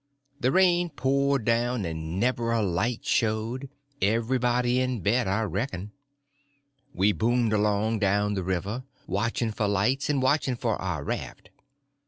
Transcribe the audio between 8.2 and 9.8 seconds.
the river, watching for